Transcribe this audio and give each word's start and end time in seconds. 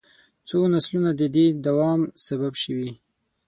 څو 0.47 0.57
نسلونه 0.73 1.11
د 1.19 1.21
دې 1.35 1.45
دوام 1.65 2.01
سبب 2.25 2.53
شوي. 2.63 2.91